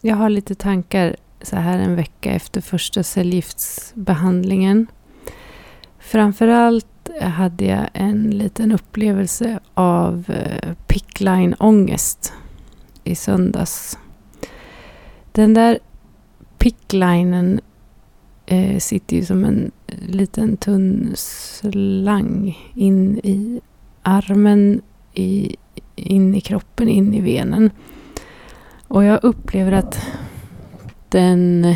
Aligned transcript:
jag 0.00 0.16
har 0.16 0.28
lite 0.28 0.54
tankar 0.54 1.16
så 1.42 1.56
här 1.56 1.78
en 1.78 1.96
vecka 1.96 2.32
efter 2.32 2.60
första 2.60 3.02
cellgiftsbehandlingen. 3.02 4.86
Framförallt 5.98 6.86
hade 7.20 7.64
jag 7.64 7.88
en 7.92 8.30
liten 8.30 8.72
upplevelse 8.72 9.60
av 9.74 10.24
eh, 10.28 10.74
pickline-ångest 10.86 12.32
i 13.04 13.14
söndags. 13.14 13.98
Den 15.32 15.54
där 15.54 15.78
picklinen 16.58 17.60
eh, 18.46 18.78
sitter 18.78 19.16
ju 19.16 19.24
som 19.24 19.44
en 19.44 19.70
liten 20.06 20.56
tunn 20.56 21.12
slang 21.14 22.58
in 22.74 23.18
i 23.18 23.60
armen, 24.02 24.82
i, 25.14 25.56
in 25.96 26.34
i 26.34 26.40
kroppen, 26.40 26.88
in 26.88 27.14
i 27.14 27.20
venen. 27.20 27.70
Och 28.88 29.04
jag 29.04 29.24
upplever 29.24 29.72
att 29.72 30.06
den, 31.08 31.74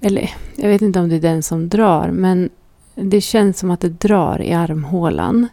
eller 0.00 0.30
jag 0.56 0.68
vet 0.68 0.82
inte 0.82 1.00
om 1.00 1.08
det 1.08 1.16
är 1.16 1.20
den 1.20 1.42
som 1.42 1.68
drar, 1.68 2.10
men 2.10 2.50
det 2.94 3.20
känns 3.20 3.58
som 3.58 3.70
att 3.70 3.80
det 3.80 3.88
drar 3.88 4.42
i 4.42 4.52
armhålan. 4.52 5.48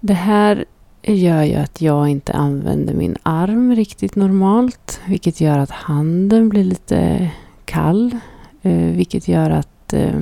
Det 0.00 0.14
här 0.14 0.64
gör 1.02 1.42
ju 1.42 1.54
att 1.54 1.80
jag 1.80 2.08
inte 2.08 2.32
använder 2.32 2.94
min 2.94 3.16
arm 3.22 3.74
riktigt 3.74 4.16
normalt, 4.16 5.00
vilket 5.06 5.40
gör 5.40 5.58
att 5.58 5.70
handen 5.70 6.48
blir 6.48 6.64
lite 6.64 7.30
kall, 7.64 8.16
eh, 8.62 8.72
vilket 8.72 9.28
gör 9.28 9.50
att 9.50 9.92
eh, 9.92 10.20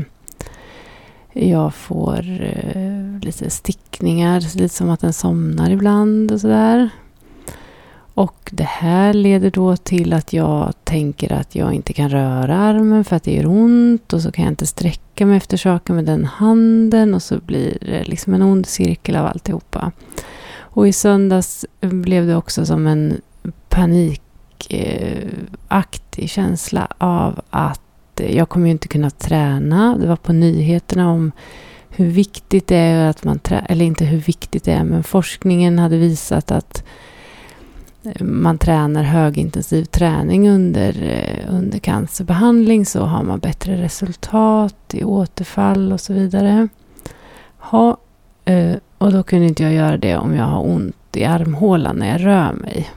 jag 1.32 1.74
får 1.74 2.40
eh, 2.40 3.20
lite 3.22 3.50
stickningar, 3.50 4.58
lite 4.58 4.74
som 4.74 4.90
att 4.90 5.00
den 5.00 5.12
somnar 5.12 5.70
ibland 5.70 6.32
och 6.32 6.40
sådär. 6.40 6.90
Och 8.16 8.50
det 8.52 8.64
här 8.64 9.12
leder 9.12 9.50
då 9.50 9.76
till 9.76 10.12
att 10.12 10.32
jag 10.32 10.74
tänker 10.84 11.32
att 11.32 11.54
jag 11.54 11.72
inte 11.72 11.92
kan 11.92 12.08
röra 12.08 12.56
armen 12.56 13.04
för 13.04 13.16
att 13.16 13.22
det 13.22 13.34
gör 13.34 13.46
ont 13.46 14.12
och 14.12 14.20
så 14.20 14.32
kan 14.32 14.44
jag 14.44 14.52
inte 14.52 14.66
sträcka 14.66 15.26
mig 15.26 15.36
efter 15.36 15.56
saker 15.56 15.94
med 15.94 16.04
den 16.04 16.24
handen 16.24 17.14
och 17.14 17.22
så 17.22 17.40
blir 17.40 17.78
det 17.80 18.04
liksom 18.04 18.34
en 18.34 18.42
ond 18.42 18.66
cirkel 18.66 19.16
av 19.16 19.26
alltihopa. 19.26 19.92
Och 20.58 20.88
i 20.88 20.92
söndags 20.92 21.66
blev 21.80 22.26
det 22.26 22.36
också 22.36 22.66
som 22.66 22.86
en 22.86 23.20
panikaktig 23.68 26.30
känsla 26.30 26.88
av 26.98 27.40
att 27.50 28.20
jag 28.28 28.48
kommer 28.48 28.66
ju 28.66 28.72
inte 28.72 28.88
kunna 28.88 29.10
träna. 29.10 29.98
Det 29.98 30.06
var 30.06 30.16
på 30.16 30.32
nyheterna 30.32 31.10
om 31.10 31.32
hur 31.88 32.06
viktigt 32.06 32.66
det 32.66 32.76
är 32.76 33.08
att 33.08 33.24
man 33.24 33.38
tränar, 33.38 33.66
eller 33.68 33.84
inte 33.84 34.04
hur 34.04 34.20
viktigt 34.20 34.64
det 34.64 34.72
är, 34.72 34.84
men 34.84 35.04
forskningen 35.04 35.78
hade 35.78 35.96
visat 35.96 36.50
att 36.50 36.84
man 38.20 38.58
tränar 38.58 39.02
högintensiv 39.02 39.84
träning 39.84 40.50
under, 40.50 41.02
eh, 41.02 41.54
under 41.54 41.78
cancerbehandling 41.78 42.86
så 42.86 43.04
har 43.04 43.22
man 43.22 43.38
bättre 43.38 43.82
resultat 43.82 44.94
i 44.94 45.04
återfall 45.04 45.92
och 45.92 46.00
så 46.00 46.12
vidare. 46.12 46.68
Ha, 47.58 47.96
eh, 48.44 48.76
och 48.98 49.12
då 49.12 49.22
kunde 49.22 49.46
inte 49.46 49.62
jag 49.62 49.72
göra 49.72 49.96
det 49.96 50.16
om 50.16 50.34
jag 50.34 50.44
har 50.44 50.66
ont 50.66 51.16
i 51.16 51.24
armhålan 51.24 51.96
när 51.96 52.08
jag 52.08 52.26
rör 52.26 52.52
mig. 52.52 52.90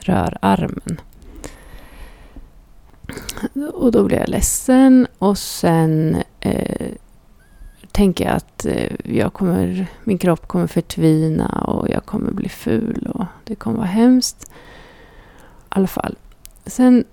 Rör 0.00 0.38
armen. 0.40 1.00
Och 3.74 3.92
då 3.92 4.04
blir 4.04 4.18
jag 4.18 4.28
ledsen 4.28 5.06
och 5.18 5.38
sen 5.38 6.16
eh, 6.40 6.86
tänker 7.98 8.24
jag 8.24 8.34
att 8.34 8.64
eh, 8.64 8.92
jag 9.04 9.32
kommer, 9.32 9.86
min 10.04 10.18
kropp 10.18 10.48
kommer 10.48 10.66
förtvina 10.66 11.48
och 11.48 11.88
jag 11.88 12.04
kommer 12.04 12.30
bli 12.30 12.48
ful 12.48 13.10
och 13.14 13.24
det 13.44 13.54
kommer 13.54 13.76
vara 13.76 13.86
hemskt. 13.86 14.44
I 14.44 14.50
alla 15.68 15.86
fall. 15.86 16.16
Sen 16.66 17.04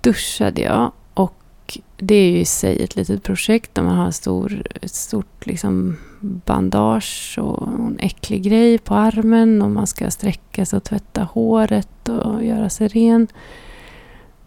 duschade 0.00 0.60
jag 0.60 0.92
och 1.14 1.78
det 1.96 2.14
är 2.14 2.30
ju 2.30 2.38
i 2.38 2.44
sig 2.44 2.82
ett 2.82 2.96
litet 2.96 3.22
projekt 3.22 3.74
där 3.74 3.82
man 3.82 3.96
har 3.96 4.10
stor, 4.10 4.62
ett 4.82 4.94
stort 4.94 5.46
liksom 5.46 5.96
bandage 6.20 7.38
och 7.40 7.68
en 7.68 7.98
äcklig 8.00 8.42
grej 8.42 8.78
på 8.78 8.94
armen 8.94 9.62
och 9.62 9.70
man 9.70 9.86
ska 9.86 10.10
sträcka 10.10 10.66
sig 10.66 10.76
och 10.76 10.84
tvätta 10.84 11.22
håret 11.22 12.08
och 12.08 12.44
göra 12.44 12.70
sig 12.70 12.88
ren. 12.88 13.28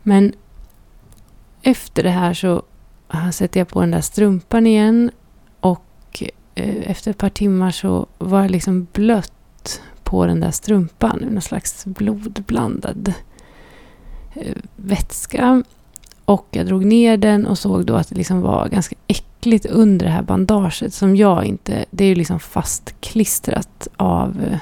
Men 0.04 0.34
efter 1.62 2.04
det 2.04 2.10
här 2.10 2.34
så 2.34 2.64
sätter 3.32 3.60
jag 3.60 3.68
på 3.68 3.82
den 3.82 3.92
där 3.92 4.02
strumpan 4.02 4.68
igen 4.68 5.12
och 5.60 6.24
eh, 6.56 6.92
efter 6.92 7.12
ett 7.12 7.18
par 7.18 7.30
timmar 7.30 7.72
så 7.72 8.08
var 8.18 8.42
jag 8.42 8.52
liksom 8.52 8.88
blött 8.94 9.82
på 10.04 10.26
den 10.26 10.40
där 10.40 10.52
strumpan. 10.52 11.28
Någon 11.32 11.42
slags 11.42 11.86
blodblandad 11.86 13.14
eh, 14.34 14.58
vätska. 14.76 15.64
Och 16.26 16.48
jag 16.52 16.66
drog 16.66 16.86
ner 16.86 17.18
den 17.18 17.48
och 17.48 17.58
såg 17.58 17.86
då 17.86 17.96
att 17.96 18.10
det 18.10 18.16
liksom 18.16 18.42
var 18.42 18.70
ganska 18.70 18.96
äckligt 19.08 19.66
under 19.66 20.06
det 20.06 20.12
här 20.12 20.22
bandaget 20.22 20.94
som 20.94 21.16
jag 21.16 21.46
inte... 21.46 21.86
Det 21.92 22.04
är 22.04 22.08
ju 22.08 22.16
liksom 22.16 22.40
fastklistrat 22.40 23.88
av 23.98 24.44
eh, 24.44 24.58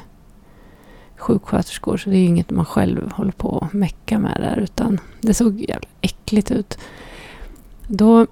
sjuksköterskor 1.17 1.97
så 1.97 2.09
det 2.09 2.15
är 2.15 2.19
ju 2.19 2.25
inget 2.25 2.49
man 2.49 2.65
själv 2.65 3.11
håller 3.11 3.31
på 3.31 3.59
att 3.65 3.73
mecka 3.73 4.19
med 4.19 4.37
där 4.41 4.59
utan 4.59 4.99
det 5.21 5.33
såg 5.33 5.59
jävla 5.59 5.87
äckligt 6.01 6.51
ut. 6.51 6.77
Då 7.87 8.27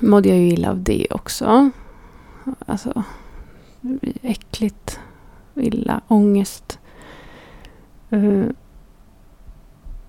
mådde 0.00 0.28
jag 0.28 0.38
ju 0.38 0.48
illa 0.48 0.70
av 0.70 0.82
det 0.82 1.06
också. 1.10 1.70
Alltså, 2.66 3.02
äckligt, 4.22 5.00
illa, 5.54 6.00
ångest. 6.08 6.78
Uh, 8.12 8.46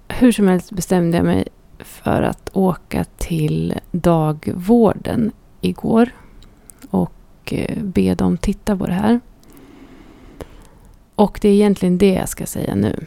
hur 0.08 0.32
som 0.32 0.48
helst 0.48 0.72
bestämde 0.72 1.18
jag 1.18 1.26
mig 1.26 1.48
för 1.80 2.22
att 2.22 2.50
åka 2.54 3.04
till 3.18 3.80
dagvården 3.92 5.32
igår 5.62 6.10
och 6.90 7.14
eh, 7.46 7.84
be 7.84 8.16
dem 8.16 8.38
titta 8.38 8.78
på 8.78 8.86
det 8.86 8.94
här. 8.94 9.20
Och 11.16 11.40
det 11.42 11.50
är 11.50 11.54
egentligen 11.54 11.98
det 11.98 12.14
jag 12.14 12.30
ska 12.30 12.46
säga 12.46 12.76
nu. 12.76 13.06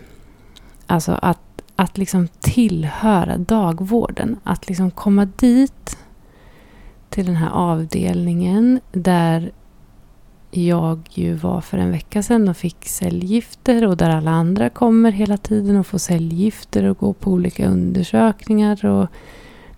Alltså 0.86 1.18
att, 1.22 1.62
att 1.76 1.98
liksom 1.98 2.28
tillhöra 2.40 3.38
dagvården. 3.38 4.40
Att 4.44 4.68
liksom 4.68 4.90
komma 4.90 5.24
dit 5.24 5.98
till 7.12 7.26
den 7.26 7.36
här 7.36 7.50
avdelningen 7.50 8.80
där 8.92 9.52
jag 10.50 11.08
ju 11.10 11.34
var 11.34 11.60
för 11.60 11.78
en 11.78 11.90
vecka 11.90 12.22
sedan 12.22 12.48
och 12.48 12.56
fick 12.56 12.88
cellgifter 12.88 13.86
och 13.86 13.96
där 13.96 14.10
alla 14.10 14.30
andra 14.30 14.70
kommer 14.70 15.12
hela 15.12 15.36
tiden 15.36 15.76
och 15.76 15.86
får 15.86 15.98
cellgifter 15.98 16.84
och 16.84 16.98
går 16.98 17.12
på 17.12 17.30
olika 17.30 17.68
undersökningar. 17.68 18.84
Och 18.84 19.08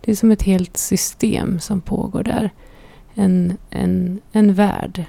det 0.01 0.11
är 0.11 0.17
som 0.17 0.31
ett 0.31 0.43
helt 0.43 0.77
system 0.77 1.61
som 1.61 1.81
pågår 1.81 2.23
där. 2.23 2.51
En, 3.15 3.57
en, 3.71 4.21
en 4.33 4.55
värld 4.55 5.05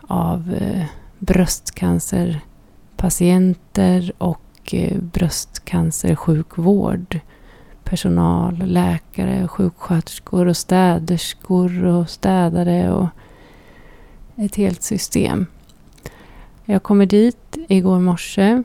av 0.00 0.54
eh, 0.60 0.84
bröstcancerpatienter 1.18 4.12
och 4.18 4.40
eh, 4.72 5.00
bröstcancersjukvård 5.00 7.20
personal, 7.94 8.56
läkare, 8.56 9.48
sjuksköterskor 9.48 10.46
och 10.46 10.56
städerskor 10.56 11.84
och 11.84 12.10
städare 12.10 12.92
och 12.92 13.08
ett 14.36 14.56
helt 14.56 14.82
system. 14.82 15.46
Jag 16.64 16.82
kommer 16.82 17.06
dit 17.06 17.56
igår 17.68 18.00
morse 18.00 18.62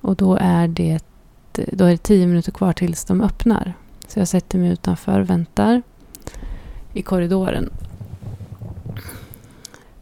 och 0.00 0.16
då 0.16 0.38
är 0.40 0.68
det, 0.68 1.04
då 1.52 1.84
är 1.84 1.90
det 1.90 2.02
tio 2.02 2.26
minuter 2.26 2.52
kvar 2.52 2.72
tills 2.72 3.04
de 3.04 3.20
öppnar. 3.20 3.74
Så 4.08 4.18
jag 4.18 4.28
sätter 4.28 4.58
mig 4.58 4.70
utanför 4.70 5.20
och 5.20 5.30
väntar 5.30 5.82
i 6.92 7.02
korridoren. 7.02 7.70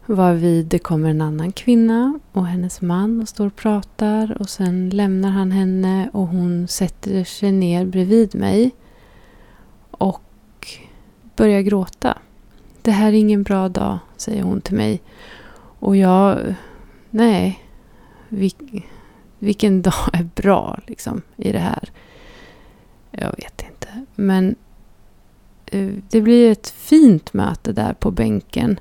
Varvid 0.07 0.65
det 0.65 0.79
kommer 0.79 1.09
en 1.09 1.21
annan 1.21 1.51
kvinna 1.51 2.19
och 2.31 2.47
hennes 2.47 2.81
man 2.81 3.21
och 3.21 3.29
står 3.29 3.47
och 3.47 3.55
pratar 3.55 4.37
och 4.39 4.49
sen 4.49 4.89
lämnar 4.89 5.29
han 5.29 5.51
henne 5.51 6.09
och 6.13 6.27
hon 6.27 6.67
sätter 6.67 7.23
sig 7.23 7.51
ner 7.51 7.85
bredvid 7.85 8.35
mig 8.35 8.71
och 9.91 10.67
börjar 11.35 11.61
gråta. 11.61 12.17
Det 12.81 12.91
här 12.91 13.07
är 13.07 13.13
ingen 13.13 13.43
bra 13.43 13.69
dag, 13.69 13.99
säger 14.17 14.43
hon 14.43 14.61
till 14.61 14.75
mig. 14.75 15.01
Och 15.79 15.95
jag, 15.95 16.55
nej, 17.09 17.63
vil, 18.29 18.83
vilken 19.39 19.81
dag 19.81 20.09
är 20.13 20.29
bra 20.35 20.79
liksom 20.87 21.21
i 21.35 21.51
det 21.51 21.59
här? 21.59 21.91
Jag 23.11 23.35
vet 23.37 23.65
inte, 23.71 24.05
men 24.15 24.55
eh, 25.65 25.89
det 26.09 26.21
blir 26.21 26.51
ett 26.51 26.69
fint 26.69 27.33
möte 27.33 27.71
där 27.71 27.93
på 27.93 28.11
bänken 28.11 28.79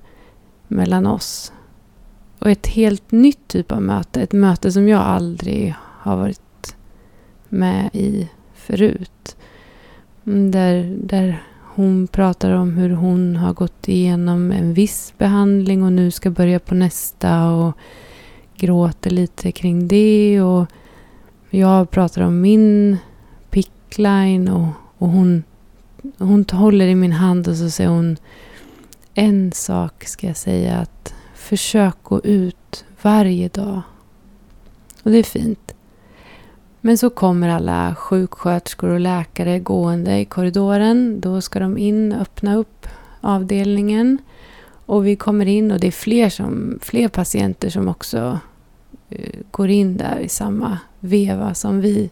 mellan 0.75 1.07
oss. 1.07 1.53
Och 2.39 2.51
ett 2.51 2.67
helt 2.67 3.13
nytt 3.13 3.49
typ 3.49 3.73
av 3.73 3.83
möte. 3.83 4.23
Ett 4.23 4.33
möte 4.33 4.73
som 4.73 4.89
jag 4.89 5.01
aldrig 5.01 5.75
har 5.81 6.17
varit 6.17 6.77
med 7.49 7.91
i 7.93 8.29
förut. 8.55 9.37
Där, 10.25 10.97
där 11.03 11.43
hon 11.75 12.07
pratar 12.07 12.51
om 12.51 12.77
hur 12.77 12.91
hon 12.91 13.37
har 13.37 13.53
gått 13.53 13.89
igenom 13.89 14.53
en 14.53 14.75
viss 14.75 15.15
behandling 15.19 15.83
och 15.83 15.93
nu 15.93 16.11
ska 16.11 16.31
börja 16.31 16.61
på 16.61 16.75
nästa 16.75 17.51
och 17.51 17.73
gråter 18.57 19.11
lite 19.11 19.53
kring 19.53 19.89
det. 19.89 20.41
Och 20.43 20.67
Jag 21.51 21.91
pratar 21.91 22.23
om 22.23 22.41
min 22.41 22.97
pickline 23.51 24.49
och, 24.49 24.69
och 24.99 25.09
hon, 25.09 25.43
hon 26.19 26.45
håller 26.53 26.87
i 26.87 26.95
min 26.95 27.13
hand 27.13 27.49
och 27.49 27.57
så 27.57 27.71
säger 27.71 27.91
hon 27.91 28.17
en 29.15 29.53
sak 29.53 30.05
ska 30.05 30.27
jag 30.27 30.37
säga 30.37 30.77
att 30.77 31.15
försök 31.35 31.97
gå 32.03 32.21
ut 32.21 32.85
varje 33.03 33.49
dag. 33.49 33.83
Och 35.03 35.11
det 35.11 35.19
är 35.19 35.23
fint. 35.23 35.75
Men 36.81 36.99
så 36.99 37.11
kommer 37.11 37.49
alla 37.49 37.95
sjuksköterskor 37.95 38.89
och 38.89 39.01
läkare 39.01 39.59
gående 39.59 40.19
i 40.19 40.25
korridoren. 40.25 41.21
Då 41.21 41.41
ska 41.41 41.59
de 41.59 41.79
in 41.79 42.13
och 42.13 42.21
öppna 42.21 42.57
upp 42.57 42.87
avdelningen. 43.21 44.19
Och 44.87 45.07
vi 45.07 45.17
kommer 45.17 45.47
in 45.47 45.71
och 45.71 45.81
det 45.81 45.87
är 45.87 45.93
fler, 45.93 46.29
som, 46.29 46.79
fler 46.83 47.09
patienter 47.09 47.71
som 47.71 47.89
också 47.89 48.39
eh, 49.11 49.41
går 49.51 49.71
in 49.71 49.97
där 49.97 50.19
i 50.19 50.29
samma 50.29 50.79
veva 51.01 51.55
som 51.55 51.81
vi. 51.81 52.11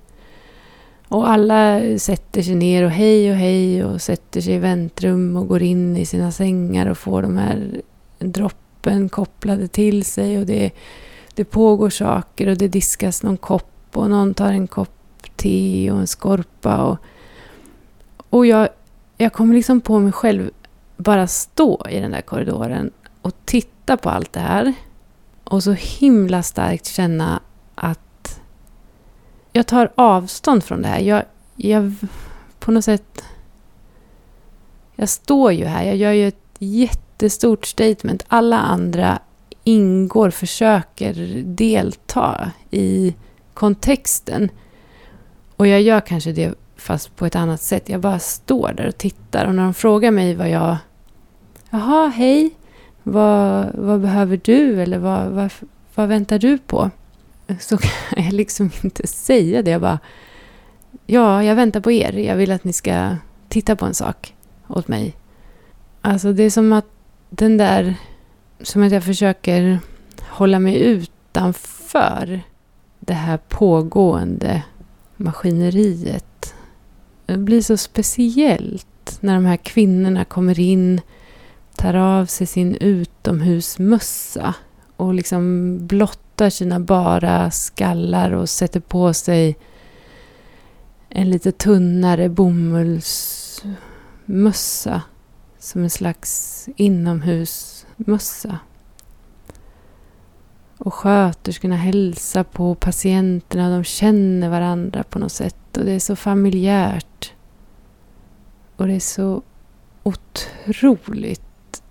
Och 1.13 1.29
alla 1.29 1.81
sätter 1.99 2.43
sig 2.43 2.55
ner 2.55 2.85
och 2.85 2.91
hej 2.91 3.31
och 3.31 3.37
hej 3.37 3.85
och 3.85 4.03
sätter 4.03 4.41
sig 4.41 4.55
i 4.55 4.59
väntrum 4.59 5.37
och 5.37 5.49
går 5.49 5.63
in 5.63 5.97
i 5.97 6.07
sina 6.07 6.33
sängar 6.33 6.87
och 6.87 6.99
får 6.99 7.23
de 7.23 7.37
här 7.37 7.81
droppen 8.19 9.09
kopplade 9.09 9.69
till 9.69 10.05
sig. 10.05 10.39
Och 10.39 10.47
det, 10.47 10.71
det 11.35 11.45
pågår 11.45 11.91
saker 11.91 12.49
och 12.49 12.57
det 12.57 12.69
diskas 12.69 13.23
någon 13.23 13.37
kopp 13.37 13.89
och 13.93 14.11
någon 14.11 14.35
tar 14.35 14.53
en 14.53 14.67
kopp 14.67 15.37
te 15.37 15.91
och 15.91 15.99
en 15.99 16.07
skorpa. 16.07 16.77
Och, 16.77 16.99
och 18.31 18.47
jag, 18.47 18.69
jag 19.19 19.33
kommer 19.33 19.55
liksom 19.55 19.81
på 19.81 19.99
mig 19.99 20.13
själv 20.13 20.51
bara 20.97 21.27
stå 21.27 21.87
i 21.91 22.01
den 22.01 22.11
där 22.11 22.21
korridoren 22.21 22.91
och 23.23 23.33
titta 23.45 23.97
på 23.97 24.11
allt 24.11 24.33
det 24.33 24.41
här. 24.41 24.75
Och 25.45 25.63
så 25.63 25.73
himla 25.73 26.43
starkt 26.43 26.87
känna 26.87 27.41
att 27.75 28.01
jag 29.53 29.67
tar 29.67 29.93
avstånd 29.95 30.65
från 30.65 30.83
det 30.83 30.89
här. 30.89 31.01
Jag, 31.01 31.23
jag 31.57 31.95
på 32.59 32.73
något 32.73 32.85
sätt... 32.85 33.25
Jag 34.97 35.09
står 35.09 35.53
ju 35.53 35.65
här. 35.65 35.85
Jag 35.85 35.97
gör 35.97 36.13
ju 36.13 36.29
ett 36.29 36.57
jättestort 36.59 37.67
statement. 37.67 38.25
Alla 38.29 38.59
andra 38.59 39.19
ingår, 39.65 40.31
försöker 40.31 41.43
delta 41.45 42.51
i 42.71 43.15
kontexten. 43.55 44.49
Och 45.57 45.67
jag 45.67 45.83
gör 45.83 46.01
kanske 46.01 46.33
det 46.33 46.55
fast 46.77 47.17
på 47.17 47.27
ett 47.27 47.37
annat 47.37 47.63
sätt. 47.63 47.89
Jag 47.89 48.01
bara 48.01 48.19
står 48.19 48.73
där 48.77 48.87
och 48.87 48.99
tittar. 48.99 49.47
Och 49.47 49.55
när 49.55 49.63
de 49.63 49.75
frågar 49.75 50.11
mig 50.11 50.35
vad 50.35 50.51
jag... 50.51 50.77
Jaha, 51.71 52.09
hej. 52.09 52.51
Vad, 53.03 53.75
vad 53.75 54.01
behöver 54.01 54.41
du? 54.45 54.83
Eller 54.83 54.99
vad, 54.99 55.27
vad, 55.27 55.51
vad 55.95 56.09
väntar 56.09 56.39
du 56.39 56.59
på? 56.59 56.91
Så 57.61 57.79
kan 57.79 58.25
jag 58.25 58.33
liksom 58.33 58.71
inte 58.83 59.07
säga 59.07 59.63
det. 59.63 59.71
Jag 59.71 59.81
bara... 59.81 59.99
Ja, 61.07 61.45
jag 61.45 61.55
väntar 61.55 61.81
på 61.81 61.93
er. 61.93 62.13
Jag 62.13 62.37
vill 62.37 62.53
att 62.53 62.65
ni 62.65 62.73
ska 62.73 63.17
titta 63.49 63.77
på 63.77 63.85
en 63.85 63.95
sak 63.95 64.35
åt 64.69 64.89
mig. 64.89 65.17
Alltså 66.01 66.33
det 66.33 66.43
är 66.43 66.51
som 66.51 66.73
att 66.73 66.87
den 67.31 67.57
där... 67.57 67.95
Som 68.61 68.83
att 68.83 68.93
jag 68.93 69.05
försöker 69.05 69.79
hålla 70.21 70.59
mig 70.59 70.81
utanför 70.83 72.41
det 73.01 73.15
här 73.15 73.39
pågående 73.49 74.63
maskineriet. 75.17 76.55
Det 77.27 77.39
blir 77.39 77.63
så 77.63 77.77
speciellt 77.77 79.19
när 79.21 79.35
de 79.35 79.45
här 79.45 79.57
kvinnorna 79.57 80.25
kommer 80.25 80.61
in, 80.61 81.01
tar 81.77 81.95
av 81.95 82.27
sig 82.27 82.47
sin 82.47 82.75
utomhusmössa 82.75 84.55
och 84.97 85.15
liksom 85.15 85.79
blottar 86.43 86.51
sina 86.51 86.81
bara 86.81 87.51
skallar 87.51 88.33
och 88.33 88.49
sätter 88.49 88.81
på 88.81 89.15
sig 89.15 89.57
en 91.09 91.31
lite 91.31 91.53
tunnare 91.53 92.29
bomullsmössa 92.29 95.03
som 95.59 95.83
en 95.83 95.91
slags 95.91 96.69
inomhusmössa. 96.77 98.59
Och 100.79 100.95
sköterskorna 100.95 101.77
hälsar 101.77 102.45
på 102.45 102.75
patienterna. 102.75 103.71
De 103.71 103.85
känner 103.85 104.49
varandra 104.49 105.03
på 105.03 105.19
något 105.19 105.33
sätt. 105.33 105.77
Och 105.77 105.85
det 105.85 105.93
är 105.93 106.01
så 106.01 106.17
familjärt. 106.17 107.33
Och 108.77 108.87
det 108.87 108.95
är 108.95 109.01
så 109.01 109.43
otroligt... 110.03 111.83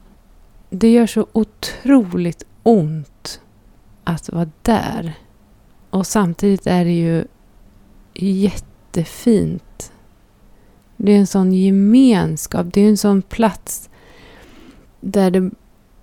Det 0.70 0.92
gör 0.92 1.08
så 1.08 1.28
otroligt 1.34 2.44
ont 2.64 3.42
att 4.04 4.30
vara 4.30 4.50
där. 4.62 5.14
Och 5.90 6.08
samtidigt 6.08 6.68
är 6.68 6.86
det 6.86 6.92
ju 6.92 7.26
jättefint. 8.14 9.92
Det 10.98 11.12
är 11.12 11.20
en 11.20 11.28
sån 11.28 11.54
gemenskap. 11.54 12.68
Det 12.74 12.82
är 12.82 12.90
en 12.90 12.98
sån 12.98 13.22
plats 13.22 13.90
där 15.00 15.32
det 15.32 15.52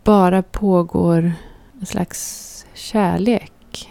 bara 0.05 0.43
pågår 0.43 1.33
en 1.81 1.87
slags 1.87 2.67
kärlek. 2.75 3.89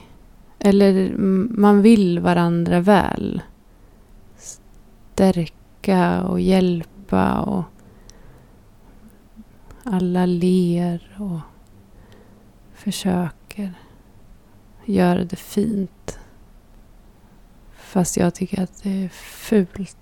Eller 0.59 1.11
man 1.57 1.81
vill 1.81 2.19
varandra 2.19 2.79
väl. 2.79 3.41
Stärka 4.37 6.23
och 6.23 6.39
hjälpa 6.39 7.39
och 7.41 7.63
alla 9.83 10.25
ler 10.25 11.17
och 11.19 11.39
försöker 12.73 13.73
göra 14.87 15.23
det 15.23 15.35
fint. 15.35 16.19
Fast 17.75 18.17
jag 18.17 18.35
tycker 18.35 18.61
att 18.63 18.83
det 18.83 19.03
är 19.03 19.09
fult. 19.09 19.97